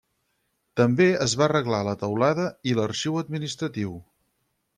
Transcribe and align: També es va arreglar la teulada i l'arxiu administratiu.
També 0.79 1.05
es 1.25 1.35
va 1.41 1.45
arreglar 1.47 1.81
la 1.89 1.93
teulada 2.05 2.47
i 2.73 2.77
l'arxiu 2.81 3.21
administratiu. 3.27 3.95